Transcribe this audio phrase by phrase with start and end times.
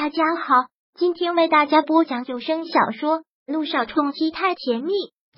[0.00, 4.92] 大家好，今天为大家播讲有声小说《路上冲击太甜蜜》。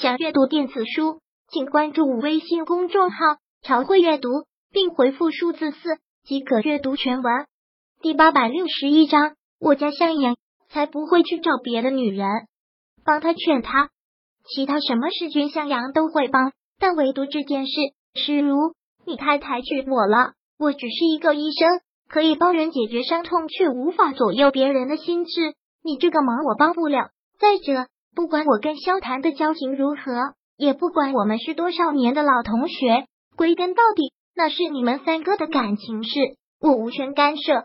[0.00, 3.18] 想阅读电子书，请关注微信公众号
[3.60, 4.30] “朝会阅读”，
[4.72, 7.46] 并回复数字四即可阅读全文。
[8.00, 10.38] 第八百六十一章，我家向阳
[10.70, 12.26] 才不会去找别的女人，
[13.04, 13.90] 帮他劝他。
[14.48, 17.74] 其他什么事君向阳都会帮，但唯独这件事，
[18.14, 20.32] 诗如你太抬举我了。
[20.58, 21.82] 我只是一个医生。
[22.08, 25.54] 可以帮人解决伤痛，却无法左右别人的心智。
[25.82, 27.10] 你这个忙我帮不了。
[27.38, 33.06] 再者，不管我跟萧谈的交情如何，也不管我们是多少年的老同学，
[33.36, 36.10] 归根到底，那是你们三个的感情事，
[36.60, 37.64] 我无权干涉。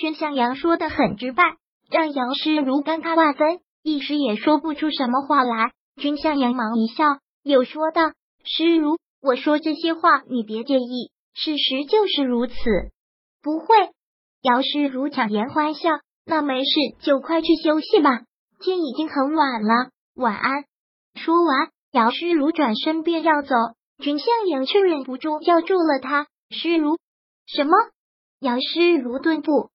[0.00, 1.42] 君向阳说的很直白，
[1.90, 5.72] 让杨诗如尴尬万分，一时也说不出什么话来。
[6.00, 7.04] 君向阳忙一笑，
[7.42, 8.12] 又说道
[8.44, 12.54] ：“诗如，我说这些话你别介意，事实就是如此。”
[13.42, 13.66] 不会，
[14.42, 15.90] 姚诗如强颜欢笑。
[16.24, 16.70] 那没事，
[17.00, 18.20] 就快去休息吧，
[18.60, 20.64] 天已经很晚了，晚安。
[21.16, 23.56] 说完，姚诗如转身便要走，
[23.98, 26.28] 君向阳却忍不住叫住了他。
[26.50, 26.96] 诗如，
[27.46, 27.72] 什么？
[28.38, 29.70] 姚诗如顿步，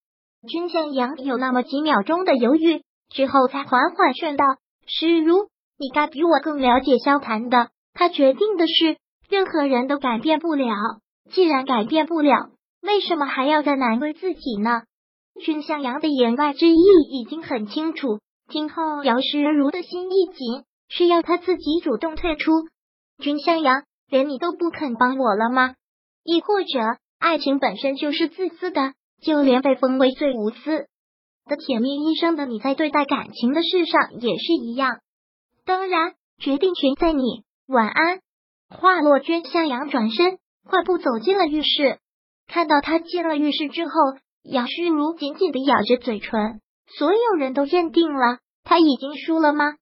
[0.48, 4.46] 君向阳有那么几秒钟的犹豫，之后才缓缓劝道
[4.88, 10.74] ：“诗如，你该比我更了解萧谈的，他决定的事，任何人都改变不了。
[11.30, 14.83] 既然改变不了。”为什么还要再难为自己呢？
[15.44, 18.19] 君向阳的言外之意已经很清楚，
[18.50, 22.52] 今后姚诗如的心一紧，是要他自己主动退出。
[23.19, 25.75] 君向阳，连你都不肯帮我了吗？
[26.23, 26.80] 亦或者，
[27.19, 28.94] 爱情本身就是自私的？
[29.22, 30.88] 就连被封为最无私
[31.45, 35.00] 的甜蜜医生的你，在对待感情的事上也是一样。
[35.66, 37.44] 当然，决定权在你。
[37.67, 38.19] 晚安。
[38.69, 42.00] 话落，君向阳转身，快步走进了浴室。
[42.48, 43.92] 看到他进了浴室之后，
[44.44, 46.62] 杨诗如紧紧的咬着嘴唇。
[46.98, 49.76] 所有人都认定了他已经输了吗？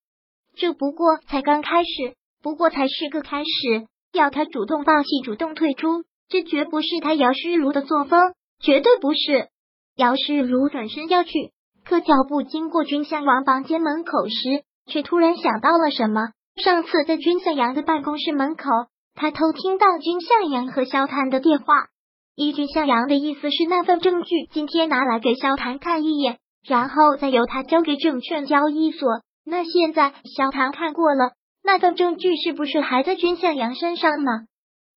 [0.56, 3.88] 这不过才刚开始，不过才是个开始。
[4.12, 9.50] 要他主动放弃、主动退出，这绝不是他姚诗如的作风，绝对不是。
[9.96, 11.52] 姚诗如转身要去，
[11.86, 16.30] 可脚步经过君向阳房间门口时，却突然想到了什么。
[16.56, 18.64] 上次在君向阳的办公室门口，
[19.14, 21.88] 他偷听到君向阳和萧谈的电话。
[22.36, 26.38] 依君向阳的意思是，那份证据今天拿来给萧谈看一眼，
[26.68, 29.08] 然后再由他交给证券交易所。
[29.46, 31.32] 那现在萧谈看过了，
[31.64, 34.32] 那份证据是不是还在君向阳身上呢？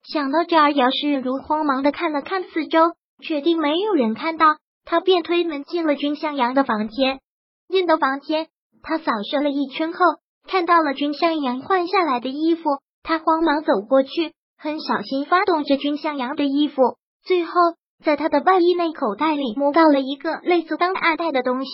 [0.02, 2.80] 想到这儿，姚世如慌忙的看了看四周，
[3.22, 7.20] 确定没有人看到，他便推门进了君向阳的房间。
[7.68, 8.48] 进到房间，
[8.82, 9.98] 他扫视了一圈后，
[10.48, 12.64] 看到了君向阳换下来的衣服，
[13.04, 16.82] 他慌忙走过去，很小心发动着君向阳的衣服。
[17.28, 17.52] 最后，
[18.02, 21.70] 在他的外衣内口袋里摸到了一个类似当二袋的东西，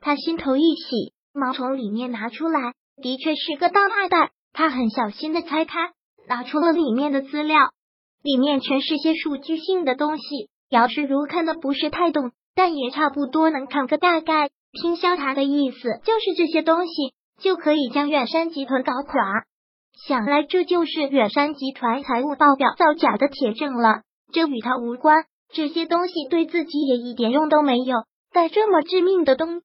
[0.00, 4.30] 他心头一喜，忙从里面拿出来，的确是个当二袋。
[4.52, 5.90] 他很小心的拆开，
[6.28, 7.58] 拿出了里面的资料，
[8.22, 10.22] 里面全是些数据性的东西。
[10.68, 14.50] 姚世如看的不是太懂，但也差不多能看个大概。
[14.80, 16.92] 听萧谈的意思，就是这些东西
[17.40, 19.18] 就可以将远山集团搞垮。
[20.06, 24.02] 想来这就是远山集团财务报表造假的铁证了。
[24.32, 27.96] 这与他无关，这些东西对自己也一点用都没有。
[28.32, 29.62] 但这么致命的东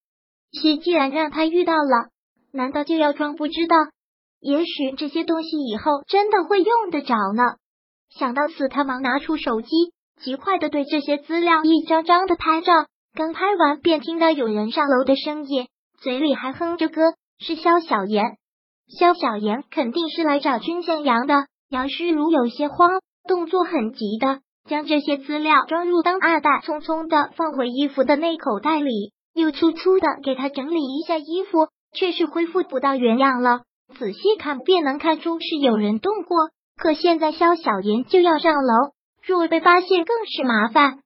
[0.51, 2.09] 西，既然让他遇到了，
[2.51, 3.75] 难道就要装不知道？
[4.39, 7.43] 也许这些东西以后真的会用得着呢。
[8.09, 9.69] 想到此，他忙拿出手机，
[10.21, 12.71] 极快的对这些资料一张张的拍照。
[13.13, 15.67] 刚拍完，便听到有人上楼的声音，
[15.99, 17.01] 嘴里还哼着歌，
[17.39, 18.37] 是萧小言。
[18.99, 21.47] 萧小言肯定是来找君向阳的。
[21.69, 24.41] 杨诗如有些慌，动作很急的。
[24.67, 33.61] 将这些资料装入当二袋，匆匆的放回衣服的内口袋里，又粗粗的给他整理一下衣服，却是恢复不到原样了。
[33.99, 38.93] 仔细看便能看出是有人动过，可现在肖小妍就要上楼，
[39.23, 40.99] 若被发现更是麻烦。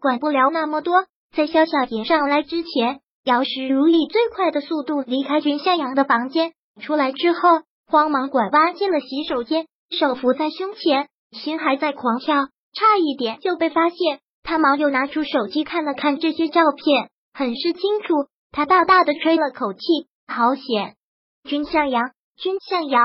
[0.00, 1.04] 管不了那么多，
[1.36, 7.40] 在肖小妍上来之前，姚石如以最快的速度离开君向阳的房间，出来之后
[7.86, 12.48] 慌忙拐弯进了洗手间，手扶在胸前，心还在狂跳。
[12.74, 18.28] 差一点就被发现，他忙又拿出手机看了看这些照片，很是清楚。
[18.50, 19.80] 他大大的吹了口气，
[20.26, 20.96] 好险！
[21.44, 23.02] 君向阳，君向阳，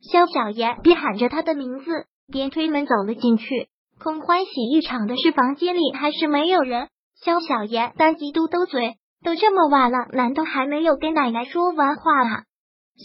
[0.00, 3.68] 萧小爷边喊着他的名字，边推门走了进去。
[3.98, 6.88] 空欢喜一场的是房间里还是没有人？
[7.20, 12.44] 萧小爷当即嘟嘟嘴，都这么晚了，难道还没有跟奶奶说完话啊？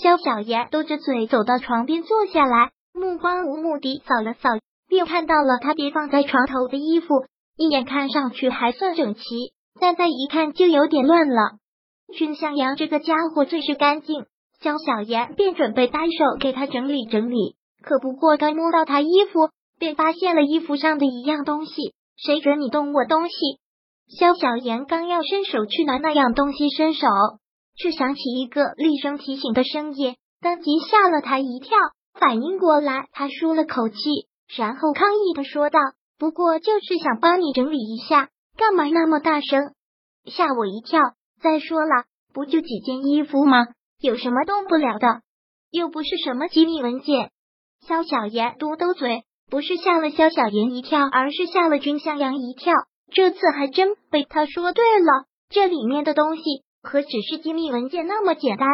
[0.01, 4.49] 萧小爷嘟着嘴走到床边坐下来，目光无目的扫了扫。
[4.93, 7.25] 便看到了他叠放在床头的衣服，
[7.57, 9.21] 一眼看上去还算整齐，
[9.79, 11.57] 但再一看就有点乱了。
[12.15, 14.27] 君向阳这个家伙最是干净，
[14.61, 19.49] 萧小言便准备单手给他整理整理，可不过刚摸到他衣服，
[19.79, 21.73] 便发现了衣服上的一样东西。
[22.15, 23.33] 谁准你动我东西？
[24.15, 27.07] 萧小言刚要伸手去拿那样东西，伸手
[27.75, 31.75] 却响起一个厉声提醒的声音，当即吓了他一跳。
[32.13, 33.97] 反应过来，他舒了口气，
[34.55, 35.79] 然后抗议的说道
[36.19, 39.73] ：“不过就是想帮你整理一下，干嘛那么大声，
[40.25, 40.99] 吓我一跳？
[41.41, 43.67] 再说了，不就几件衣服吗？
[43.99, 45.21] 有什么动不了的？
[45.71, 47.31] 又不是什么机密文件。”
[47.87, 52.73] 萧小言嘟嘟嘴，不是吓了萧小言一跳，而是吓了君向阳一跳。
[53.11, 56.43] 这次还真被他说对了，这里面的东西
[56.81, 58.67] 何止是机密文件那么简单？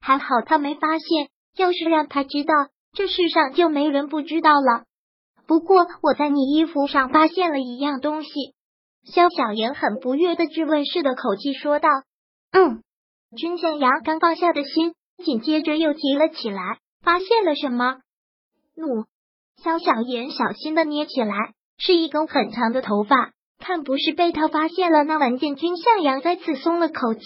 [0.00, 2.54] 还好他没发现，要是让他知道。
[2.92, 4.84] 这世上就没人不知道了。
[5.52, 8.30] 不过我在你衣服上发现了一样东西。
[9.04, 11.90] 萧小言很不悦的质问似的口气说道
[12.52, 12.82] ：“嗯。”
[13.36, 16.78] 君向阳刚放下的心，紧接着又提了起来。
[17.02, 17.98] 发现了什么？
[18.74, 19.04] 怒。
[19.62, 21.34] 萧小言小心的捏起来，
[21.76, 23.32] 是一根很长的头发。
[23.58, 27.20] 看不是被他发现了那文件，君向阳再次松了口气。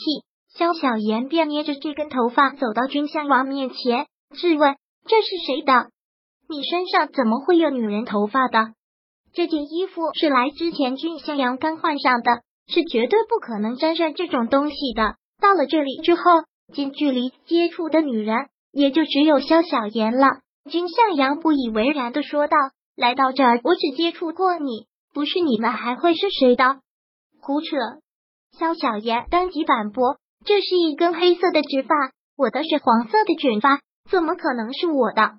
[0.52, 4.74] 萧小言便捏着这根头发走到君向阳面前，质问。
[5.06, 5.90] 这是谁的？
[6.48, 8.74] 你身上怎么会有女人头发的？
[9.32, 15.16] 这件衣服是来之前君向阳刚换上的，是绝对不可能沾上这种东西的。
[15.40, 16.22] 到了这里之后，
[16.72, 20.26] 近距离接触的女人也就只有萧小妍了。
[20.70, 22.56] 君向阳不以为然的说道
[22.96, 26.80] ：“来到这儿，我只接触过你，不是你们还会是谁的？
[27.40, 27.76] 胡扯！”
[28.58, 30.16] 萧小妍当即反驳
[30.46, 31.94] ：“这是一根黑色的直发，
[32.36, 35.34] 我的是黄色的卷发。”怎么可能是我的？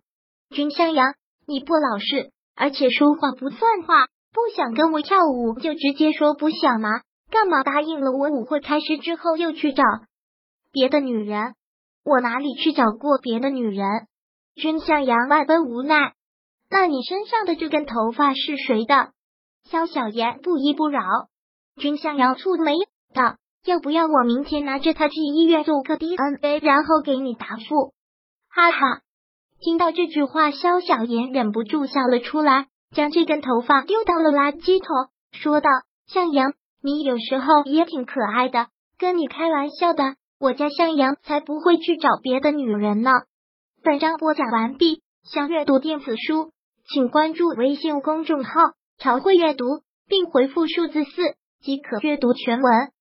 [0.50, 1.14] 君向阳，
[1.46, 4.08] 你不老实，而且说话不算话。
[4.34, 7.02] 不想跟我跳舞，就直接说不想吗？
[7.32, 9.84] 干嘛答应了我舞会开始之后又去找
[10.72, 11.56] 别的女人？
[12.04, 14.08] 我哪里去找过别的女人？
[14.56, 16.14] 君向阳万分无奈。
[16.70, 19.12] 那你身上的这根头发是谁的？
[19.70, 21.02] 萧小言不依不饶。
[21.76, 22.74] 君向阳蹙眉
[23.14, 27.94] 道：“要不要我明天拿着它去医院做个 DNA，然后给你答复？”
[28.50, 29.02] 哈哈，
[29.59, 35.69] 听到这句话，萧小言忍不住笑了出来，将这根头发丢到了垃圾桶，说道
[36.07, 38.68] ：“向阳，你有时候也挺可爱的，
[39.00, 40.15] 跟你开玩笑的。
[40.39, 43.12] 我家向阳才不会去找别的女人呢。”
[43.83, 46.51] 本章播讲完毕，想阅读电子书，
[46.88, 48.51] 请关注微信公众号
[49.00, 49.65] “朝会阅读”，
[50.07, 52.92] 并回复数字四即可阅读全文。